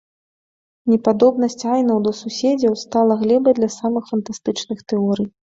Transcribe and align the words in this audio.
Непадобнасць 0.93 1.57
айнаў 1.75 1.97
да 2.09 2.15
суседзяў 2.21 2.73
стала 2.87 3.21
глебай 3.23 3.53
для 3.61 3.69
самых 3.79 4.03
фантастычных 4.15 4.79
тэорый. 4.93 5.33